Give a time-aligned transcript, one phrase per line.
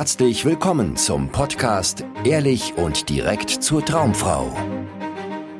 [0.00, 4.50] herzlich willkommen zum Podcast Ehrlich und direkt zur Traumfrau.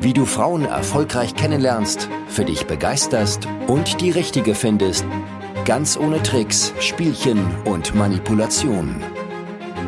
[0.00, 5.04] Wie du Frauen erfolgreich kennenlernst, für dich begeisterst und die richtige findest,
[5.66, 9.04] ganz ohne Tricks, Spielchen und Manipulation.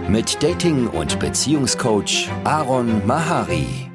[0.07, 3.91] Mit Dating- und Beziehungscoach Aaron Mahari.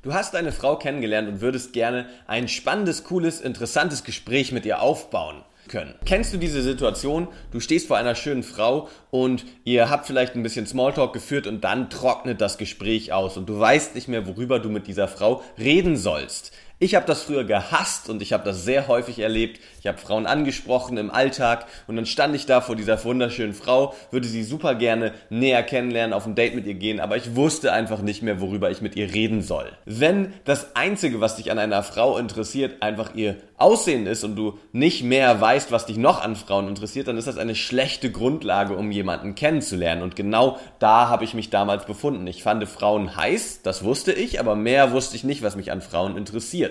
[0.00, 4.80] Du hast eine Frau kennengelernt und würdest gerne ein spannendes, cooles, interessantes Gespräch mit ihr
[4.80, 5.94] aufbauen können.
[6.04, 7.28] Kennst du diese Situation?
[7.52, 11.64] Du stehst vor einer schönen Frau und ihr habt vielleicht ein bisschen Smalltalk geführt und
[11.64, 15.42] dann trocknet das Gespräch aus und du weißt nicht mehr, worüber du mit dieser Frau
[15.58, 16.52] reden sollst.
[16.82, 19.60] Ich habe das früher gehasst und ich habe das sehr häufig erlebt.
[19.80, 23.94] Ich habe Frauen angesprochen im Alltag und dann stand ich da vor dieser wunderschönen Frau,
[24.10, 27.74] würde sie super gerne näher kennenlernen, auf ein Date mit ihr gehen, aber ich wusste
[27.74, 29.70] einfach nicht mehr, worüber ich mit ihr reden soll.
[29.84, 34.58] Wenn das Einzige, was dich an einer Frau interessiert, einfach ihr Aussehen ist und du
[34.72, 38.74] nicht mehr weißt, was dich noch an Frauen interessiert, dann ist das eine schlechte Grundlage,
[38.74, 40.02] um jemanden kennenzulernen.
[40.02, 42.26] Und genau da habe ich mich damals befunden.
[42.26, 45.82] Ich fand Frauen heiß, das wusste ich, aber mehr wusste ich nicht, was mich an
[45.82, 46.69] Frauen interessiert.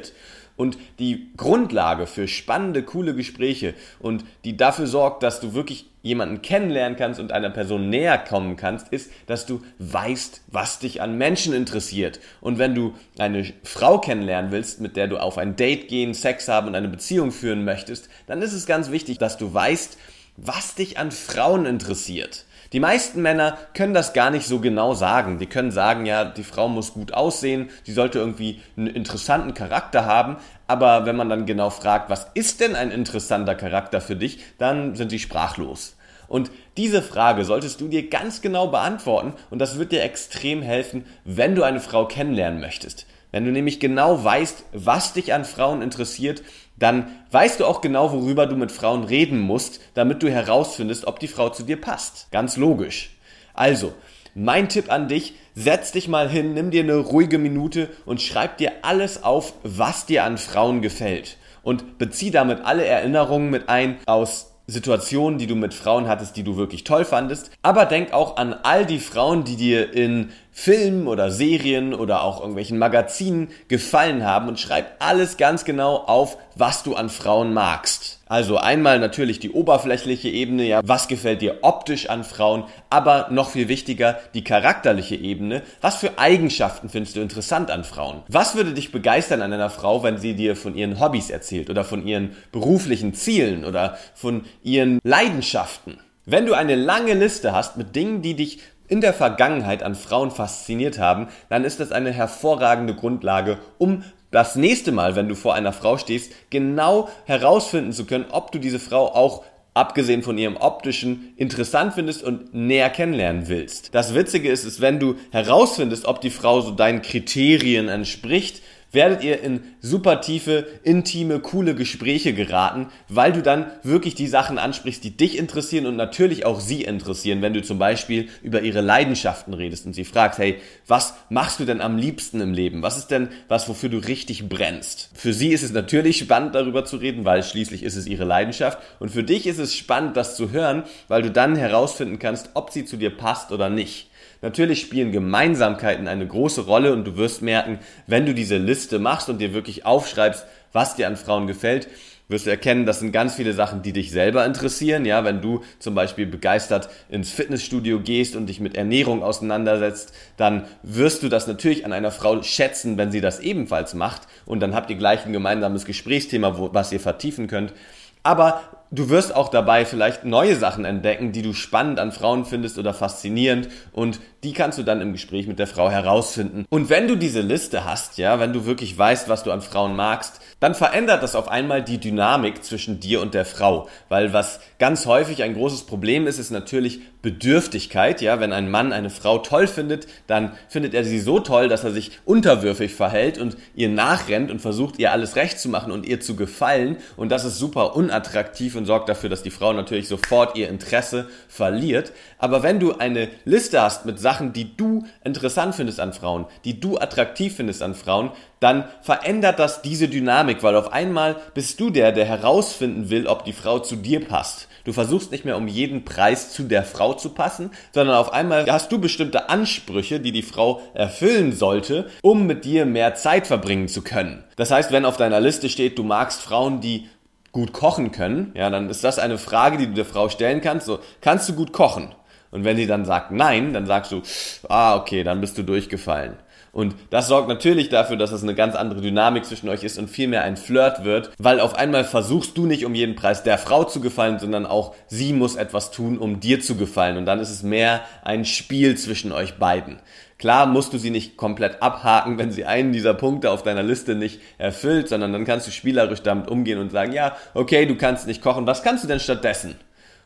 [0.56, 6.42] Und die Grundlage für spannende, coole Gespräche und die dafür sorgt, dass du wirklich jemanden
[6.42, 11.18] kennenlernen kannst und einer Person näher kommen kannst, ist, dass du weißt, was dich an
[11.18, 12.20] Menschen interessiert.
[12.42, 16.50] Und wenn du eine Frau kennenlernen willst, mit der du auf ein Date gehen, Sex
[16.50, 19.98] haben und eine Beziehung führen möchtest, dann ist es ganz wichtig, dass du weißt,
[20.36, 22.46] was dich an Frauen interessiert.
[22.72, 25.40] Die meisten Männer können das gar nicht so genau sagen.
[25.40, 30.06] Die können sagen, ja, die Frau muss gut aussehen, sie sollte irgendwie einen interessanten Charakter
[30.06, 34.40] haben, aber wenn man dann genau fragt, was ist denn ein interessanter Charakter für dich,
[34.60, 35.96] dann sind sie sprachlos.
[36.28, 41.06] Und diese Frage solltest du dir ganz genau beantworten und das wird dir extrem helfen,
[41.26, 43.08] wenn du eine Frau kennenlernen möchtest.
[43.32, 46.44] Wenn du nämlich genau weißt, was dich an Frauen interessiert,
[46.80, 51.20] dann weißt du auch genau, worüber du mit Frauen reden musst, damit du herausfindest, ob
[51.20, 52.28] die Frau zu dir passt.
[52.32, 53.18] Ganz logisch.
[53.54, 53.94] Also,
[54.34, 58.58] mein Tipp an dich, setz dich mal hin, nimm dir eine ruhige Minute und schreib
[58.58, 61.38] dir alles auf, was dir an Frauen gefällt.
[61.62, 66.44] Und bezieh damit alle Erinnerungen mit ein aus Situationen, die du mit Frauen hattest, die
[66.44, 67.52] du wirklich toll fandest.
[67.64, 72.42] Aber denk auch an all die Frauen, die dir in Filmen oder Serien oder auch
[72.42, 78.20] irgendwelchen Magazinen gefallen haben und schreib alles ganz genau auf, was du an Frauen magst.
[78.26, 83.52] Also einmal natürlich die oberflächliche Ebene, ja, was gefällt dir optisch an Frauen, aber noch
[83.52, 85.62] viel wichtiger die charakterliche Ebene.
[85.80, 88.24] Was für Eigenschaften findest du interessant an Frauen?
[88.28, 91.86] Was würde dich begeistern an einer Frau, wenn sie dir von ihren Hobbys erzählt oder
[91.86, 96.00] von ihren beruflichen Zielen oder von ihren Leidenschaften?
[96.26, 98.60] Wenn du eine lange Liste hast mit Dingen, die dich
[98.90, 104.56] in der Vergangenheit an Frauen fasziniert haben, dann ist das eine hervorragende Grundlage, um das
[104.56, 108.80] nächste Mal, wenn du vor einer Frau stehst, genau herausfinden zu können, ob du diese
[108.80, 113.94] Frau auch abgesehen von ihrem optischen, interessant findest und näher kennenlernen willst.
[113.96, 118.62] Das Witzige ist, ist, wenn du herausfindest, ob die Frau so deinen Kriterien entspricht,
[118.92, 124.58] werdet ihr in super tiefe, intime, coole Gespräche geraten, weil du dann wirklich die Sachen
[124.58, 128.82] ansprichst, die dich interessieren und natürlich auch sie interessieren, wenn du zum Beispiel über ihre
[128.82, 130.58] Leidenschaften redest und sie fragst, hey,
[130.88, 132.82] was machst du denn am liebsten im Leben?
[132.82, 135.10] Was ist denn was, wofür du richtig brennst?
[135.14, 138.80] Für sie ist es natürlich spannend, darüber zu reden, weil schließlich ist es ihre Leidenschaft
[139.00, 142.72] und für dich ist es spannend, das zu hören, weil du dann herausfinden kannst, ob
[142.72, 144.10] sie zu dir passt oder nicht.
[144.42, 149.30] Natürlich spielen Gemeinsamkeiten eine große Rolle und du wirst merken, wenn du diese Liste machst
[149.30, 151.90] und dir wirklich aufschreibst, was dir an Frauen gefällt,
[152.30, 155.04] wirst du erkennen, das sind ganz viele Sachen, die dich selber interessieren.
[155.04, 160.66] Ja, wenn du zum Beispiel begeistert ins Fitnessstudio gehst und dich mit Ernährung auseinandersetzt, dann
[160.84, 164.22] wirst du das natürlich an einer Frau schätzen, wenn sie das ebenfalls macht.
[164.46, 167.74] Und dann habt ihr gleich ein gemeinsames Gesprächsthema, wo, was ihr vertiefen könnt.
[168.22, 168.62] Aber
[168.92, 172.94] du wirst auch dabei vielleicht neue Sachen entdecken, die du spannend an Frauen findest oder
[172.94, 173.70] faszinierend.
[173.92, 176.66] Und die kannst du dann im Gespräch mit der Frau herausfinden.
[176.70, 179.96] Und wenn du diese Liste hast, ja, wenn du wirklich weißt, was du an Frauen
[179.96, 184.60] magst, dann verändert das auf einmal die Dynamik zwischen dir und der Frau, weil was
[184.78, 189.40] ganz häufig ein großes Problem ist, ist natürlich Bedürftigkeit, ja, wenn ein Mann eine Frau
[189.40, 193.90] toll findet, dann findet er sie so toll, dass er sich unterwürfig verhält und ihr
[193.90, 196.98] nachrennt und versucht ihr alles recht zu machen und ihr zu gefallen.
[197.18, 201.30] Und das ist super unattraktiv und sorgt dafür, dass die Frau natürlich sofort ihr Interesse
[201.48, 202.12] verliert.
[202.40, 206.80] Aber wenn du eine Liste hast mit Sachen, die du interessant findest an Frauen, die
[206.80, 211.90] du attraktiv findest an Frauen, dann verändert das diese Dynamik, weil auf einmal bist du
[211.90, 214.68] der, der herausfinden will, ob die Frau zu dir passt.
[214.86, 218.66] Du versuchst nicht mehr um jeden Preis zu der Frau zu passen, sondern auf einmal
[218.70, 223.88] hast du bestimmte Ansprüche, die die Frau erfüllen sollte, um mit dir mehr Zeit verbringen
[223.88, 224.44] zu können.
[224.56, 227.08] Das heißt, wenn auf deiner Liste steht, du magst Frauen, die
[227.52, 230.86] gut kochen können, ja, dann ist das eine Frage, die du der Frau stellen kannst.
[230.86, 232.14] So, kannst du gut kochen?
[232.52, 234.22] Und wenn sie dann sagt nein, dann sagst du,
[234.68, 236.36] ah, okay, dann bist du durchgefallen.
[236.72, 240.10] Und das sorgt natürlich dafür, dass es eine ganz andere Dynamik zwischen euch ist und
[240.10, 243.58] viel mehr ein Flirt wird, weil auf einmal versuchst du nicht um jeden Preis der
[243.58, 247.18] Frau zu gefallen, sondern auch sie muss etwas tun, um dir zu gefallen.
[247.18, 250.00] Und dann ist es mehr ein Spiel zwischen euch beiden.
[250.38, 254.16] Klar musst du sie nicht komplett abhaken, wenn sie einen dieser Punkte auf deiner Liste
[254.16, 258.26] nicht erfüllt, sondern dann kannst du spielerisch damit umgehen und sagen, ja, okay, du kannst
[258.26, 259.76] nicht kochen, was kannst du denn stattdessen?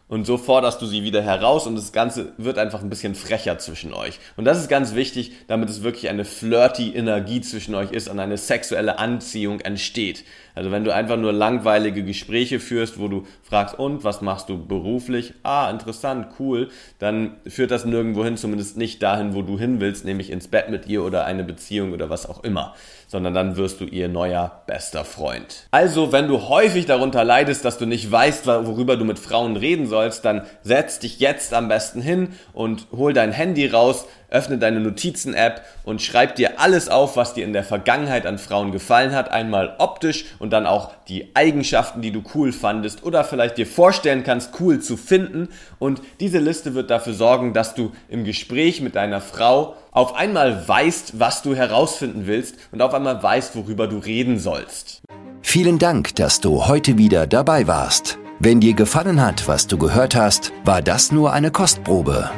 [0.08, 3.58] Und so forderst du sie wieder heraus und das Ganze wird einfach ein bisschen frecher
[3.58, 4.20] zwischen euch.
[4.36, 8.20] Und das ist ganz wichtig, damit es wirklich eine flirty Energie zwischen euch ist und
[8.20, 10.24] eine sexuelle Anziehung entsteht.
[10.56, 14.66] Also wenn du einfach nur langweilige Gespräche führst, wo du fragst, und was machst du
[14.66, 15.34] beruflich?
[15.44, 16.70] Ah, interessant, cool,
[17.00, 20.70] dann führt das nirgendwo hin, zumindest nicht dahin, wo du hin willst, nämlich ins Bett
[20.70, 22.76] mit ihr oder eine Beziehung oder was auch immer,
[23.08, 25.68] sondern dann wirst du ihr neuer bester Freund.
[25.72, 29.88] Also, wenn du häufig darunter leidest, dass du nicht weißt, worüber du mit Frauen reden
[29.88, 34.80] sollst, dann setz dich jetzt am besten hin und hol dein Handy raus, öffne deine
[34.80, 39.32] Notizen-App und schreib dir alles auf, was dir in der Vergangenheit an Frauen gefallen hat.
[39.32, 44.26] Einmal optisch und dann auch die Eigenschaften, die du cool fandest oder vielleicht dir vorstellen
[44.26, 45.48] kannst, cool zu finden.
[45.80, 50.68] Und diese Liste wird dafür sorgen, dass du im Gespräch mit deiner Frau auf einmal
[50.68, 55.02] weißt, was du herausfinden willst und auf einmal weißt, worüber du reden sollst.
[55.42, 58.20] Vielen Dank, dass du heute wieder dabei warst.
[58.40, 62.30] Wenn dir gefallen hat, was du gehört hast, war das nur eine Kostprobe.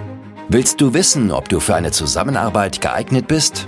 [0.48, 3.68] Willst du wissen, ob du für eine Zusammenarbeit geeignet bist?